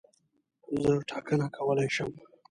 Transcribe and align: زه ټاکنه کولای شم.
زه 0.81 0.93
ټاکنه 1.09 1.47
کولای 1.55 1.89
شم. 1.95 2.11